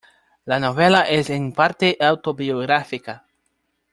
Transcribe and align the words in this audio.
La 0.45 0.59
novela 0.59 1.01
es 1.07 1.29
en 1.29 1.53
parte 1.53 1.95
autobiográfica. 1.99 3.23